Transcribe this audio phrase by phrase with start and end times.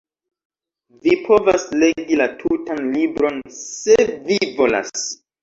[1.03, 4.01] Vi povas legi la tutan libron se
[4.33, 5.07] vi volas.